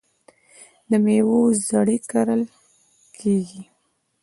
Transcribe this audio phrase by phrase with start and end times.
[0.89, 2.41] د میوو زړې کرل
[3.17, 3.61] کیږي.